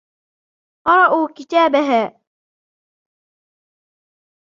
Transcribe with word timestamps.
قَرَأُوا 0.87 1.27
كِتَابَهَا. 1.27 2.19